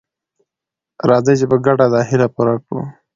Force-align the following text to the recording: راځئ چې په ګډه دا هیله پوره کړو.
راځئ 1.09 1.33
چې 1.39 1.45
په 1.51 1.57
ګډه 1.65 1.85
دا 1.93 2.01
هیله 2.09 2.27
پوره 2.35 2.55
کړو. 2.65 2.83